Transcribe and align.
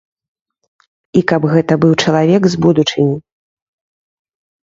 І 1.21 1.21
каб 1.31 1.43
гэта 1.53 1.73
быў 1.83 1.93
чалавек 2.05 2.43
з 2.53 2.59
будучыні. 2.67 3.13